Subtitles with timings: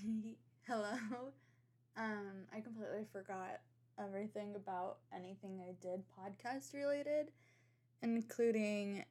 [0.66, 0.94] Hello.
[1.96, 3.60] Um, I completely forgot
[3.98, 7.32] everything about anything I did podcast related,
[8.02, 9.04] including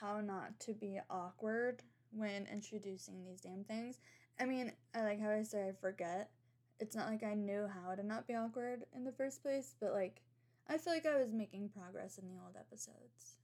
[0.00, 3.98] how not to be awkward when introducing these damn things.
[4.38, 6.30] I mean, I like how I say I forget.
[6.78, 9.92] It's not like I knew how to not be awkward in the first place, but
[9.92, 10.20] like
[10.68, 13.38] I feel like I was making progress in the old episodes.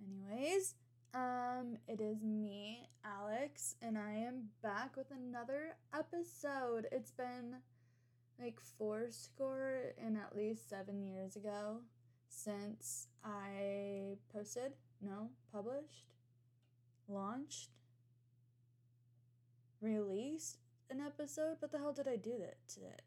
[0.00, 0.74] Anyways,
[1.14, 6.88] um, it is me, Alex, and I am back with another episode.
[6.90, 7.56] It's been
[8.40, 11.78] like four score and at least seven years ago
[12.28, 16.08] since I posted, no, published,
[17.08, 17.70] launched,
[19.80, 20.58] released
[20.90, 21.56] an episode.
[21.60, 22.98] What the hell did I do that today?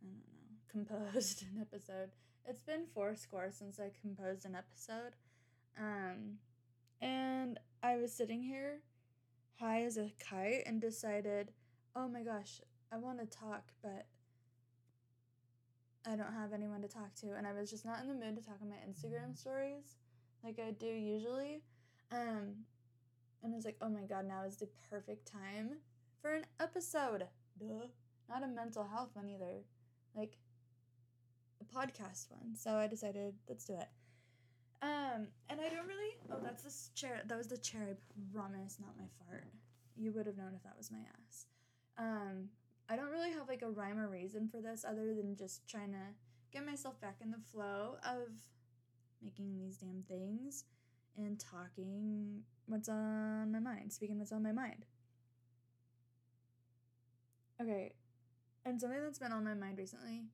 [0.00, 0.90] I don't know.
[1.10, 2.10] Composed an episode.
[2.46, 5.14] It's been four score since I composed an episode.
[5.78, 6.38] Um,
[7.00, 8.80] and I was sitting here
[9.58, 11.52] high as a kite and decided,
[11.94, 12.60] oh my gosh,
[12.92, 14.06] I want to talk, but
[16.06, 17.34] I don't have anyone to talk to.
[17.34, 19.96] And I was just not in the mood to talk on my Instagram stories
[20.44, 21.62] like I do usually.
[22.12, 22.64] Um,
[23.42, 25.78] and I was like, oh my god, now is the perfect time
[26.20, 27.24] for an episode.
[27.58, 27.86] Duh.
[28.28, 29.64] Not a mental health one either.
[30.14, 30.36] Like
[31.60, 32.54] a podcast one.
[32.54, 33.88] So I decided, let's do it.
[34.82, 36.16] Um, and I don't really.
[36.30, 37.22] Oh, that's this chair.
[37.26, 37.88] That was the chair.
[37.90, 39.46] I promise, not my fart.
[39.96, 41.46] You would have known if that was my ass.
[41.98, 42.48] Um,
[42.88, 45.92] I don't really have like a rhyme or reason for this other than just trying
[45.92, 46.14] to
[46.52, 48.28] get myself back in the flow of
[49.22, 50.64] making these damn things
[51.16, 54.84] and talking what's on my mind, speaking what's on my mind.
[57.60, 57.92] Okay,
[58.64, 60.24] and something that's been on my mind recently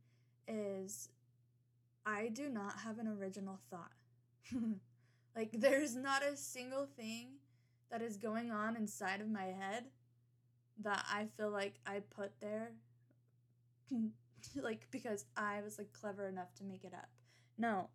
[0.48, 1.11] is
[2.06, 3.92] I do not have an original thought.
[5.36, 7.28] like, there's not a single thing
[7.91, 9.84] that is going on inside of my head
[10.83, 12.72] that I feel like I put there
[14.62, 17.08] like because I was like clever enough to make it up.
[17.58, 17.89] No.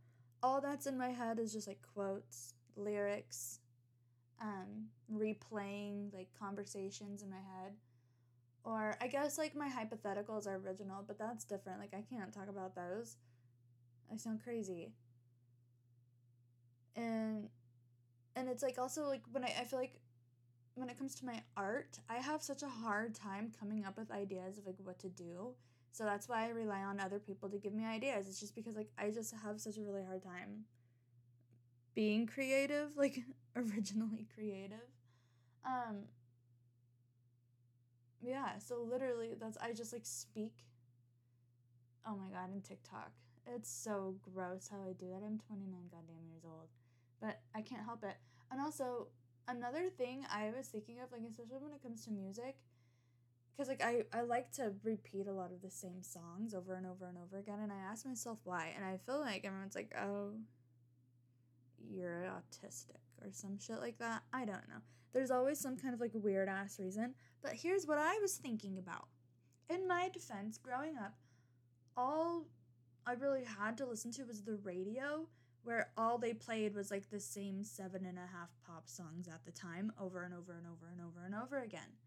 [0.44, 3.59] All that's in my head is just like quotes, lyrics,
[4.41, 7.73] um replaying like conversations in my head.
[8.63, 11.79] Or I guess like my hypotheticals are original, but that's different.
[11.79, 13.17] Like I can't talk about those.
[14.12, 14.94] I sound crazy.
[16.95, 17.50] And
[18.35, 20.00] and it's like also like when I, I feel like
[20.75, 24.11] when it comes to my art, I have such a hard time coming up with
[24.11, 25.56] ideas of like what to do.
[25.91, 28.28] So that's why I rely on other people to give me ideas.
[28.28, 30.66] It's just because like I just have such a really hard time
[31.94, 33.19] being creative, like
[33.56, 34.89] originally creative.
[35.66, 36.06] Um
[38.22, 40.53] yeah, so literally that's I just like speak.
[42.06, 43.12] Oh my god, in TikTok.
[43.47, 45.23] It's so gross how I do that.
[45.25, 46.69] I'm 29 goddamn years old.
[47.21, 48.17] But I can't help it.
[48.51, 49.07] And also
[49.47, 52.57] another thing I was thinking of, like especially when it comes to music,
[53.51, 56.85] because like I I like to repeat a lot of the same songs over and
[56.85, 59.95] over and over again, and I ask myself why, and I feel like everyone's like,
[59.99, 60.33] oh,
[61.89, 64.23] you're autistic or some shit like that.
[64.33, 64.81] I don't know.
[65.13, 67.13] There's always some kind of like weird ass reason.
[67.41, 69.07] But here's what I was thinking about.
[69.69, 71.13] In my defense, growing up,
[71.95, 72.45] all
[73.05, 75.27] I really had to listen to was the radio
[75.65, 79.43] where all they played was like the same seven and a half pop songs at
[79.45, 81.97] the time over and over and over and over and over again.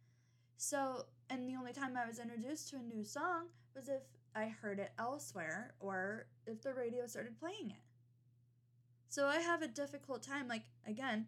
[0.56, 4.02] So, and the only time I was introduced to a new song was if
[4.34, 7.82] I heard it elsewhere or if the radio started playing it.
[9.08, 11.26] So I have a difficult time, like, again,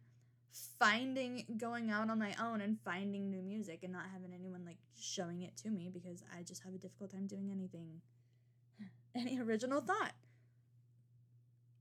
[0.78, 4.78] finding, going out on my own and finding new music and not having anyone like
[4.98, 8.00] showing it to me because I just have a difficult time doing anything,
[9.14, 10.12] any original thought.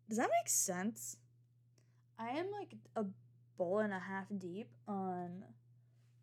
[0.10, 1.18] Does that make sense?
[2.18, 3.06] I am like a
[3.58, 5.44] bowl and a half deep on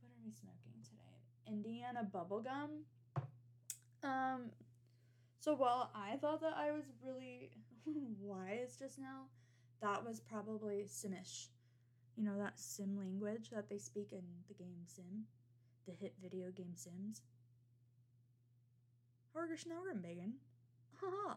[0.00, 1.46] what are we smoking today?
[1.46, 2.82] Indiana bubblegum.
[4.02, 4.50] Um
[5.38, 7.52] so while I thought that I was really
[8.20, 9.26] wise just now,
[9.80, 11.46] that was probably Simish.
[12.16, 15.26] You know that sim language that they speak in the game Sim,
[15.86, 17.20] the hit video game Sims.
[19.32, 20.34] Harger Schnorren Megan.
[21.00, 21.34] Haha.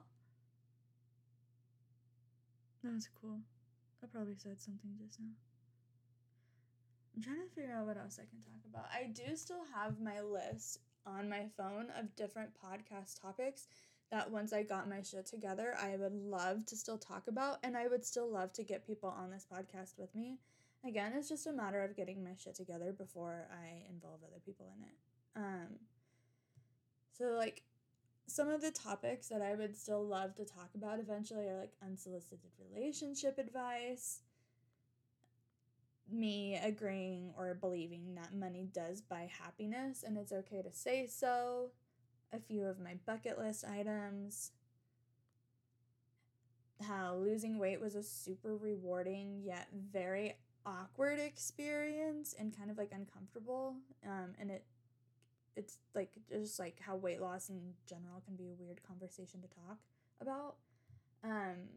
[2.84, 3.40] That was cool.
[4.04, 5.36] I probably said something just now.
[7.16, 8.86] I'm trying to figure out what else I can talk about.
[8.94, 13.68] I do still have my list on my phone of different podcast topics
[14.12, 17.76] that once I got my shit together, I would love to still talk about, and
[17.76, 20.40] I would still love to get people on this podcast with me.
[20.88, 24.72] Again, it's just a matter of getting my shit together before I involve other people
[24.78, 24.96] in it.
[25.36, 25.80] Um,
[27.18, 27.64] so like
[28.30, 31.74] some of the topics that I would still love to talk about eventually are like
[31.84, 34.22] unsolicited relationship advice,
[36.12, 41.72] me agreeing or believing that money does buy happiness and it's okay to say so.
[42.32, 44.52] A few of my bucket list items.
[46.82, 50.36] How losing weight was a super rewarding yet very
[50.66, 53.76] awkward experience and kind of like uncomfortable.
[54.06, 54.64] Um, and it
[55.60, 59.48] it's like just like how weight loss in general can be a weird conversation to
[59.48, 59.78] talk
[60.22, 60.56] about.
[61.22, 61.68] Um,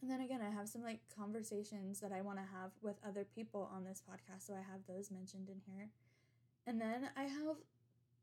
[0.00, 3.26] and then again, I have some like conversations that I want to have with other
[3.34, 5.90] people on this podcast, so I have those mentioned in here.
[6.66, 7.56] And then I have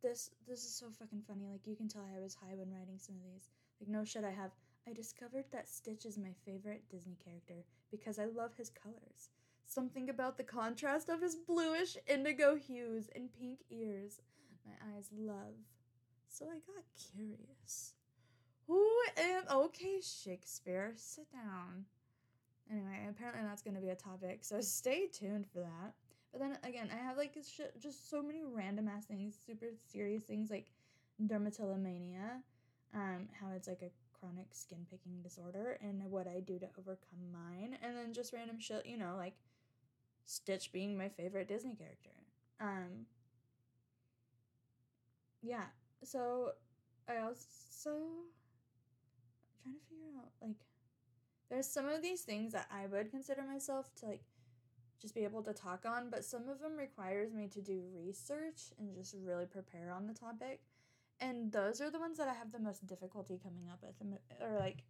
[0.01, 1.45] this this is so fucking funny.
[1.51, 3.49] Like you can tell I was high when writing some of these.
[3.79, 4.51] Like no shit, I have
[4.89, 9.29] I discovered that Stitch is my favorite Disney character because I love his colors.
[9.67, 14.21] Something about the contrast of his bluish indigo hues and pink ears
[14.67, 15.55] my eyes love.
[16.29, 16.83] So I got
[17.15, 17.93] curious.
[18.67, 18.85] Who
[19.17, 20.93] am okay, Shakespeare?
[20.95, 21.85] Sit down.
[22.69, 25.93] Anyway, apparently that's going to be a topic, so stay tuned for that.
[26.31, 30.51] But then again, I have like just so many random ass things, super serious things
[30.51, 30.67] like
[31.25, 32.41] dermatillomania,
[32.93, 37.31] um, how it's like a chronic skin picking disorder, and what I do to overcome
[37.31, 39.35] mine, and then just random shit, you know, like
[40.27, 42.11] Stitch being my favorite Disney character.
[42.59, 43.05] Um,
[45.41, 45.65] yeah,
[46.03, 46.51] so
[47.07, 47.91] I also
[49.63, 50.57] I'm trying to figure out like
[51.49, 54.21] there's some of these things that I would consider myself to like
[55.01, 58.73] just be able to talk on, but some of them requires me to do research
[58.77, 60.59] and just really prepare on the topic.
[61.21, 63.95] And those are the ones that I have the most difficulty coming up with
[64.41, 64.83] or like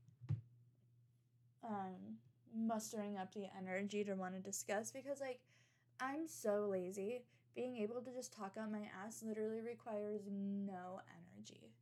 [1.64, 2.18] um
[2.56, 5.40] mustering up the energy to want to discuss because like
[6.00, 7.24] I'm so lazy.
[7.56, 11.74] Being able to just talk out my ass literally requires no energy.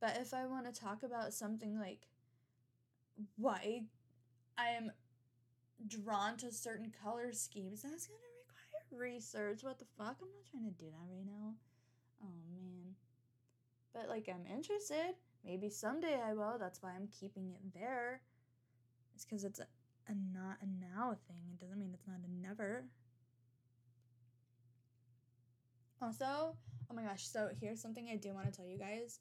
[0.00, 2.06] But if I want to talk about something like
[3.36, 3.84] why
[4.58, 4.90] I am
[5.86, 9.64] drawn to certain color schemes, that's going to require research.
[9.64, 10.16] What the fuck?
[10.20, 11.54] I'm not trying to do that right now.
[12.22, 12.94] Oh man.
[13.94, 15.14] But like I'm interested.
[15.44, 16.58] Maybe someday I will.
[16.58, 18.20] That's why I'm keeping it there.
[19.14, 19.60] It's because it's
[20.08, 21.42] a, not a now thing.
[21.52, 22.84] It doesn't mean it's not a never.
[26.02, 26.56] Also,
[26.90, 29.20] oh my gosh, so here's something I do want to tell you guys.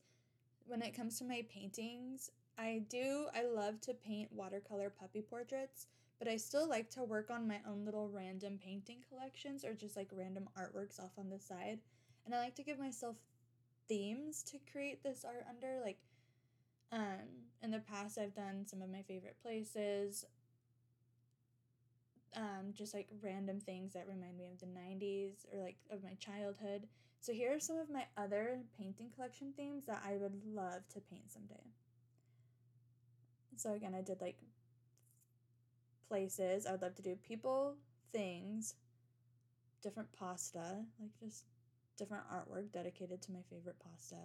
[0.65, 5.87] When it comes to my paintings, I do, I love to paint watercolor puppy portraits,
[6.19, 9.95] but I still like to work on my own little random painting collections or just
[9.95, 11.79] like random artworks off on the side.
[12.25, 13.15] And I like to give myself
[13.87, 15.79] themes to create this art under.
[15.83, 15.97] Like,
[16.91, 20.25] um, in the past, I've done some of my favorite places,
[22.35, 26.15] um, just like random things that remind me of the 90s or like of my
[26.19, 26.87] childhood.
[27.21, 30.99] So here are some of my other painting collection themes that I would love to
[30.99, 31.63] paint someday.
[33.55, 34.37] So again, I did like
[36.07, 36.65] places.
[36.65, 37.75] I would love to do people,
[38.11, 38.75] things,
[39.81, 41.45] different pasta, like just
[41.97, 44.17] different artwork dedicated to my favorite pasta.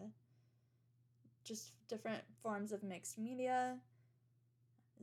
[1.44, 3.76] Just different forms of mixed media,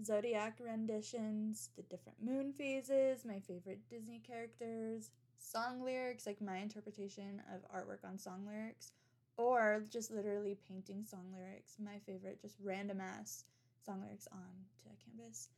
[0.03, 7.41] zodiac renditions, the different moon phases, my favorite Disney characters, song lyrics, like my interpretation
[7.53, 8.91] of artwork on song lyrics,
[9.37, 13.43] or just literally painting song lyrics, my favorite, just random ass
[13.85, 14.49] song lyrics on
[14.83, 15.49] to a canvas.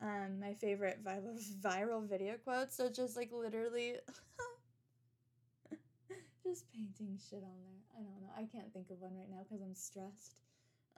[0.00, 3.94] Um, my favorite viral, viral video quotes, so just like literally
[6.44, 7.82] just painting shit on there.
[7.96, 8.30] I don't know.
[8.36, 10.34] I can't think of one right now because I'm stressed.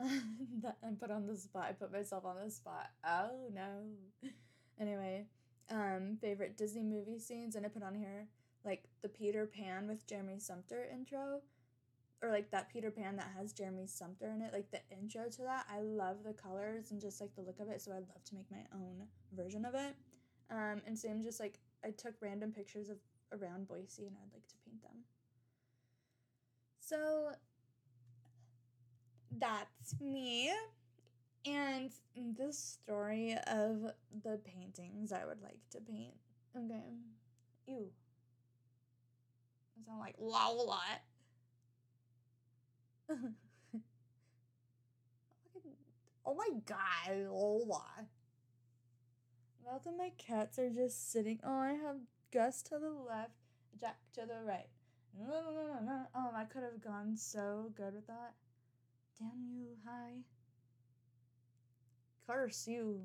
[0.62, 1.66] that I'm put on the spot.
[1.68, 2.90] I put myself on the spot.
[3.06, 4.30] Oh no.
[4.80, 5.26] Anyway,
[5.70, 8.28] um, favorite Disney movie scenes, and I put on here
[8.64, 11.42] like the Peter Pan with Jeremy Sumpter intro,
[12.22, 14.52] or like that Peter Pan that has Jeremy Sumpter in it.
[14.52, 17.68] Like the intro to that, I love the colors and just like the look of
[17.68, 17.82] it.
[17.82, 19.94] So I'd love to make my own version of it.
[20.50, 22.96] Um, and same, just like I took random pictures of
[23.32, 25.04] around Boise, and I'd like to paint them.
[26.80, 27.32] So
[29.38, 30.50] that's me
[31.46, 31.90] and
[32.36, 36.14] the story of the paintings I would like to paint.
[36.56, 36.82] Okay.
[37.66, 37.86] Ew.
[39.76, 40.82] I sound like Lola.
[46.26, 47.84] oh my god, Lola.
[49.64, 51.40] Both of my cats are just sitting.
[51.44, 51.96] Oh, I have
[52.32, 53.32] Gus to the left,
[53.80, 54.68] Jack to the right.
[55.18, 56.06] No, no, no.
[56.14, 58.34] Oh, I could have gone so good with that.
[59.20, 60.24] Damn you, hi.
[62.26, 63.02] Curse you.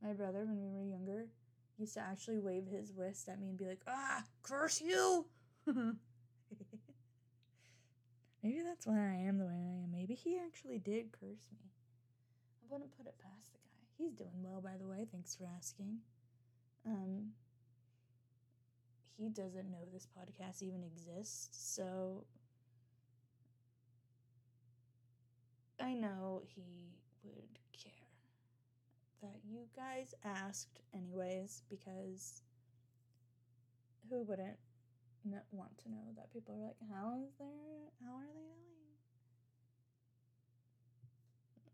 [0.00, 1.26] My brother, when we were younger,
[1.78, 5.26] used to actually wave his wrist at me and be like, ah, curse you!
[8.42, 9.90] Maybe that's why I am the way I am.
[9.90, 11.72] Maybe he actually did curse me.
[12.62, 13.80] I wouldn't put it past the guy.
[13.98, 15.06] He's doing well, by the way.
[15.10, 15.98] Thanks for asking.
[16.86, 17.32] Um,
[19.16, 22.26] he doesn't know this podcast even exists, so
[25.84, 26.62] I know he
[27.24, 27.92] would care
[29.20, 32.40] that you guys asked, anyways, because
[34.08, 34.56] who wouldn't
[35.50, 38.94] want to know that people are like, how is there, how are they doing?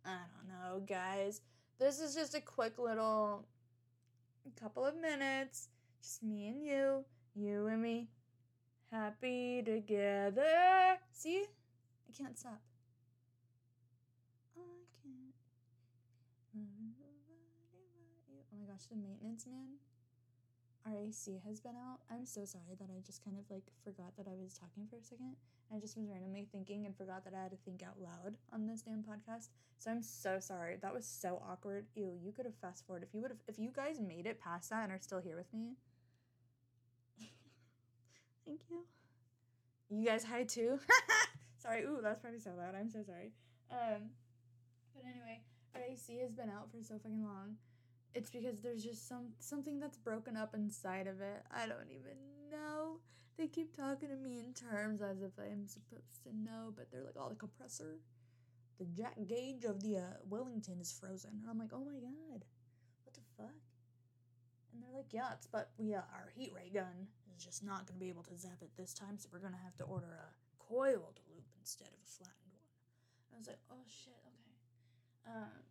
[0.05, 1.41] I don't know, guys.
[1.79, 3.47] This is just a quick little
[4.61, 5.69] couple of minutes,
[6.03, 7.05] just me and you,
[7.37, 8.09] you and me,
[8.91, 10.99] happy together.
[11.13, 11.45] See?
[12.09, 12.61] I can't stop.
[14.57, 14.61] I
[15.03, 15.35] can't.
[16.57, 16.61] Oh
[18.53, 19.83] my gosh, the maintenance man.
[20.87, 22.01] Our AC has been out.
[22.11, 24.97] I'm so sorry that I just kind of like forgot that I was talking for
[24.97, 25.37] a second.
[25.75, 28.67] I just was randomly thinking and forgot that I had to think out loud on
[28.67, 29.49] this damn podcast.
[29.79, 30.79] So I'm so sorry.
[30.81, 31.87] That was so awkward.
[31.95, 34.41] Ew, you could have fast forward if you would have if you guys made it
[34.41, 35.75] past that and are still here with me.
[38.47, 38.85] Thank you.
[39.91, 40.79] You guys hi too.
[41.59, 41.83] sorry.
[41.83, 42.75] Ooh, that's probably so loud.
[42.75, 43.33] I'm so sorry.
[43.71, 44.11] Um
[44.95, 45.43] but anyway,
[45.75, 47.57] our AC has been out for so fucking long.
[48.15, 51.45] It's because there's just some something that's broken up inside of it.
[51.55, 52.19] I don't even
[52.51, 52.99] know.
[53.39, 57.05] They keep talking to me in terms as if I'm supposed to know, but they're
[57.05, 58.01] like, "Oh, the compressor,
[58.79, 62.45] the jack gauge of the uh, Wellington is frozen," and I'm like, "Oh my god,
[63.05, 63.63] what the fuck?"
[64.73, 67.87] And they're like, "Yeah, it's but we uh, our heat ray gun is just not
[67.87, 70.35] gonna be able to zap it this time, so we're gonna have to order a
[70.59, 75.63] coiled loop instead of a flattened one." I was like, "Oh shit, okay." Um,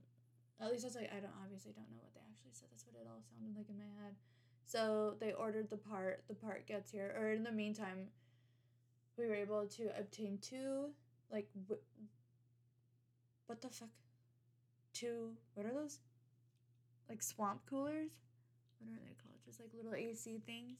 [0.61, 2.67] at least that's like I don't obviously don't know what they actually said.
[2.71, 4.15] That's what it all sounded like in my head.
[4.65, 6.23] So they ordered the part.
[6.27, 8.07] The part gets here, or in the meantime,
[9.17, 10.91] we were able to obtain two
[11.31, 11.47] like
[13.47, 13.89] what the fuck,
[14.93, 15.99] two what are those?
[17.07, 18.11] Like swamp coolers.
[18.79, 19.39] What are they called?
[19.45, 20.77] Just like little AC things.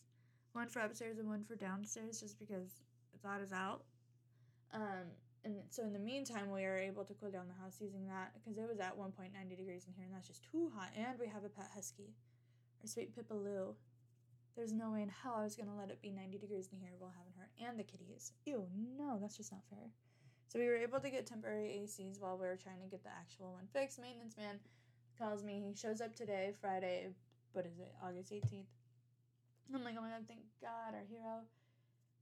[0.54, 2.82] One for upstairs and one for downstairs, just because
[3.24, 3.84] that is out.
[4.74, 5.10] Um,
[5.46, 8.34] and so in the meantime we are able to cool down the house using that
[8.34, 11.28] because it was at 1.90 degrees in here and that's just too hot and we
[11.28, 12.14] have a pet husky.
[12.82, 13.76] Our sweet pipaloo.
[14.56, 16.80] There's no way in hell i was going to let it be 90 degrees in
[16.80, 18.34] here while having her and the kitties.
[18.46, 18.68] Ew
[18.98, 19.90] no that's just not fair.
[20.48, 23.10] So we were able to get temporary acs while we were trying to get the
[23.10, 24.00] actual one fixed.
[24.02, 24.60] Maintenance man
[25.18, 25.64] calls me.
[25.66, 27.08] He shows up today friday
[27.54, 28.70] what is it august 18th
[29.74, 31.42] i'm like oh my god thank god our hero.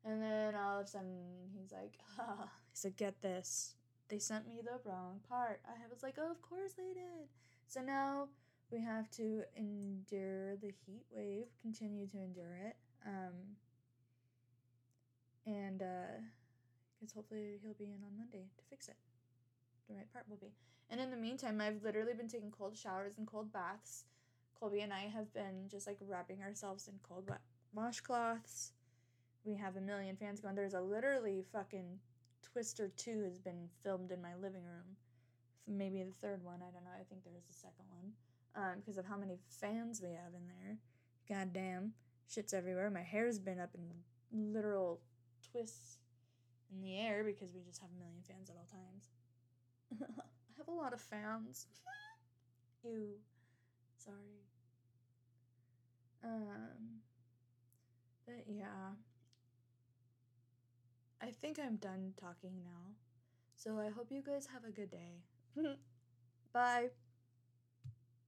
[0.05, 2.50] And then all of a sudden he's like, ah.
[2.77, 3.75] Said, get this.
[4.10, 5.62] They sent me the wrong part.
[5.67, 7.27] I was like, oh, of course they did.
[7.67, 8.29] So now
[8.72, 12.75] we have to endure the heat wave, continue to endure it.
[13.05, 13.55] Um,
[15.46, 18.96] and because uh, hopefully he'll be in on Monday to fix it.
[19.89, 20.53] The right part will be.
[20.89, 24.05] And in the meantime, I've literally been taking cold showers and cold baths.
[24.57, 27.41] Colby and I have been just like wrapping ourselves in cold wet
[27.75, 28.72] washcloths
[29.48, 30.55] we have a million fans going.
[30.55, 32.00] There's a literally fucking
[32.44, 34.96] Twister 2 has been filmed in my living room.
[35.67, 36.62] Maybe the third one.
[36.62, 36.96] I don't know.
[37.00, 38.12] I think there is a second one.
[38.56, 40.77] Um, because of how many fans we have in there.
[41.29, 41.94] God damn.
[42.29, 42.89] Shit's everywhere.
[42.89, 45.01] My hair's been up in literal
[45.51, 45.98] twists
[46.72, 49.10] in the air because we just have a million fans at all times.
[50.01, 51.67] I have a lot of fans.
[52.84, 53.10] Ew.
[53.98, 54.15] Sorry.
[56.24, 57.01] Um,
[58.25, 58.96] but yeah.
[61.21, 62.93] I think I'm done talking now.
[63.55, 65.24] So I hope you guys have a good day.
[66.53, 66.89] Bye.